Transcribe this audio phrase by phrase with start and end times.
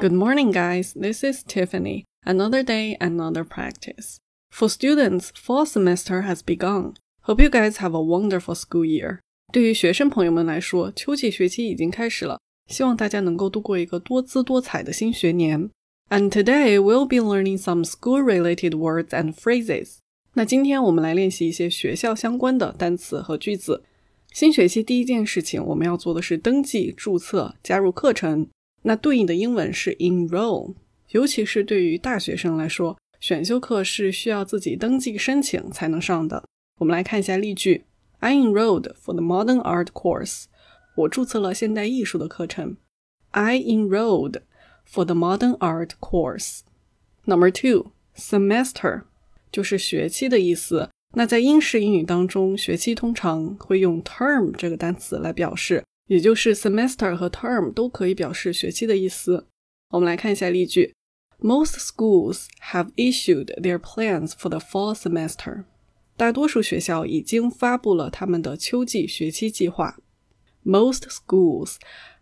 [0.00, 0.94] Good morning, guys.
[0.94, 2.04] This is Tiffany.
[2.24, 4.16] Another day, another practice.
[4.50, 6.94] For students, fall semester has begun.
[7.22, 9.18] Hope you guys have a wonderful school year.
[9.52, 15.70] 对于学生朋友们来说，秋季学期已经开始了，希望大家能够度过一个多姿多彩的新学年。
[16.08, 19.98] And today we'll be learning some school-related words and phrases.
[20.34, 23.84] 那今天我们来练习一些学校相关的单词和句子。
[24.32, 28.48] 新学期第一件事情，我们要做的是登记、注册、加入课程。
[28.87, 30.75] 那对应的英文是 enroll，
[31.09, 36.43] 尤其是对于大学生来说，选修课是需要自己登记申请才能上的。
[36.77, 37.85] 我们来看一下例句
[38.19, 40.43] ：I enrolled for the modern art course。
[40.97, 42.77] 我注册了现代艺术的课程。
[43.31, 44.41] I enrolled
[44.87, 46.59] for the modern art course。
[47.23, 49.01] Number two，semester
[49.51, 50.91] 就是学期的意思。
[51.15, 55.83] 那在英式英语当中，学期通常会用 term 这个单词来表示。
[56.06, 59.46] 也就是 semester 和 term 都可以表示学期的意思。
[59.90, 60.94] 我们来看一下例句：
[61.38, 65.64] Most schools have issued their plans for the fall semester。
[66.16, 69.96] 大多数学校已经发布了他们的秋季学期计划。
[70.62, 71.76] Most schools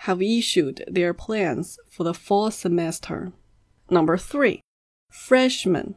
[0.00, 3.32] have issued their plans for the fall semester.
[3.86, 4.60] Number three,
[5.12, 5.94] freshman，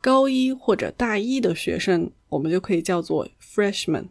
[0.00, 4.10] 高一或者大一的学生，我们就可以叫做 freshman。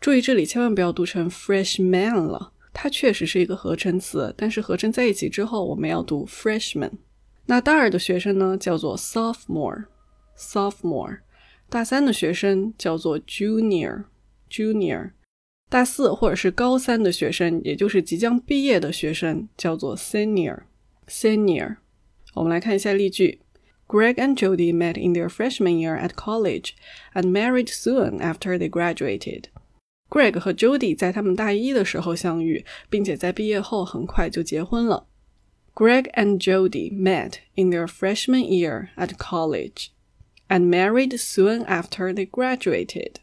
[0.00, 2.51] 注意这里千万不要读成 freshman 了。
[2.72, 6.92] 它确实是一个合成词，但是合成在一起之后，我们要读 freshman。
[7.46, 11.20] 那大二的学生呢，叫做 sophomore，sophomore。
[11.68, 15.10] 大三的学生叫做 junior，junior。
[15.68, 21.76] 大四或者是高三的学生，也就是即将毕业的学生，叫做 senior，senior。
[22.34, 23.40] 我们来看一下例句：
[23.86, 26.70] Greg and Jody met in their freshman year at college
[27.12, 29.44] and married soon after they graduated.
[30.13, 35.07] Greg 和 Jody 在他们大一的时候相遇，并且在毕业后很快就结婚了。
[35.73, 39.87] Greg and Jody met in their freshman year at college
[40.49, 43.13] and married soon after they graduated.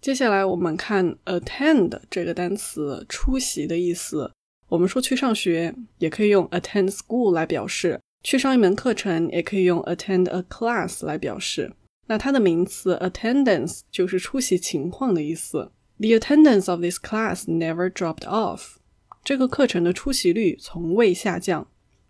[0.00, 4.30] 接下来我们看 attend 这个单词，出席的意思。
[4.68, 11.72] 我们说去上学，也可以用 attend school 来表示；去上一门课程，也可以用 attend a class 来表示。
[12.06, 15.72] 那它的名词 attendance 就是出席情况的意思。
[15.99, 18.77] The attendance of this class never dropped off.
[19.23, 21.67] 这个课程的出席率从未下降。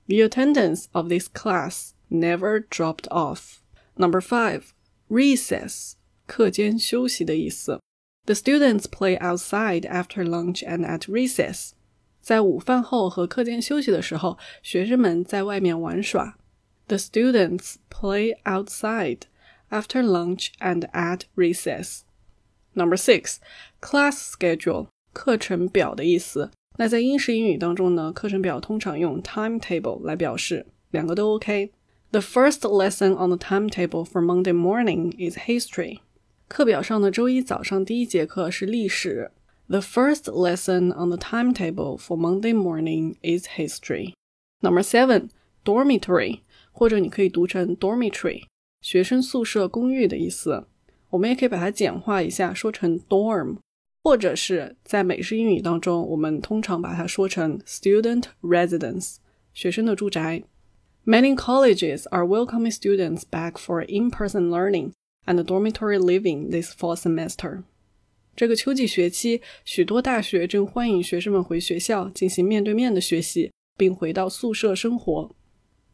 [0.08, 3.58] The attendance of this class never dropped off.
[3.96, 4.64] Number five,
[5.10, 5.94] recess.
[6.26, 7.80] 课间休息的意思。
[8.26, 11.72] The students play outside after lunch and at recess.
[12.22, 16.38] 在午饭后和课间休息的时候，学生们在外面玩耍。
[16.88, 19.22] The students play outside
[19.70, 22.02] after lunch and at recess.
[22.74, 23.38] Number six,
[23.82, 26.52] class schedule 课程表的意思。
[26.78, 36.00] 那在英式英语当中呢，课程表通常用 timetable 来表示，两个都 OK。The first lesson on the timetable for Monday morning is history。
[36.48, 39.32] 课表上的周一早上第一节课是历史。
[39.68, 44.14] The first lesson on the timetable for Monday morning is history.
[44.62, 45.30] Number seven,
[45.66, 46.40] dormitory，
[46.72, 48.44] 或者你可以读成 dormitory，
[48.82, 50.68] 学生宿舍公寓的意思。
[51.10, 53.58] 我们也可以把它简化一下，说成 dorm，
[54.05, 59.17] 或者是在美式英语当中，我们通常把它说成 student residence，
[59.55, 60.43] 学生的住宅。
[61.05, 64.93] Many colleges are welcoming students back for in-person learning
[65.27, 67.63] and dormitory living this fall semester。
[68.35, 75.35] 这个秋季学期，许多大学正欢迎学生们回学校进行面对面的学习，并回到宿舍生活。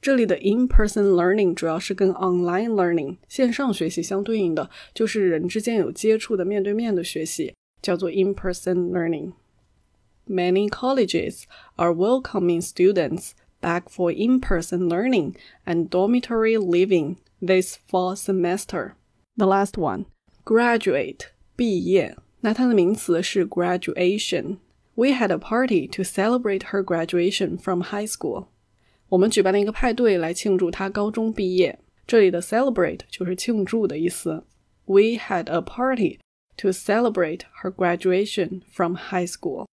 [0.01, 11.44] 这里的 in-person learning 主要是跟 online learning 线上学习相对应的，就是人之间有接触的面对面的学习，叫做 in-person learning。Many colleges
[11.76, 13.31] are welcoming students
[13.62, 18.94] back for in-person learning and dormitory living this fall semester.
[19.36, 20.06] The last one,
[20.46, 21.28] graduate
[21.58, 24.58] 毕业，那它的名词是 graduation.
[24.96, 28.48] We had a party to celebrate her graduation from high school.
[29.10, 31.80] 我们举办了一个派对来庆祝他高中毕业。
[32.06, 34.44] 这里的 celebrate 就是庆祝的意思。
[34.86, 36.19] We had a party
[36.57, 39.66] to celebrate her graduation from high school.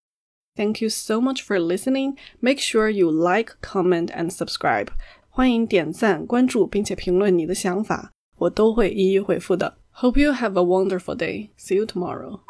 [0.57, 2.19] Thank you so much for listening.
[2.41, 4.89] Make sure you like, comment, and subscribe.
[5.29, 9.79] 欢迎点赞、关注并且评论你的想法，我都会一一回复的。
[9.95, 11.51] Hope you have a wonderful day.
[11.57, 12.41] See you tomorrow.